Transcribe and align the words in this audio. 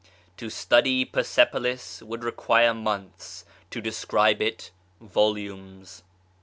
To 0.37 0.49
study 0.49 1.05
Persepolis 1.05 2.01
would 2.01 2.23
require 2.23 2.73
months; 2.73 3.45
to 3.69 3.79
describe 3.81 4.41
it, 4.41 4.71
volumes. 4.99 6.01